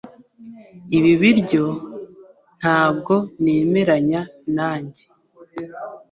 Ibi 0.97 1.11
biryo 1.21 1.65
ntabwo 2.59 3.13
nemeranya 3.43 4.21
nanjye. 4.55 5.03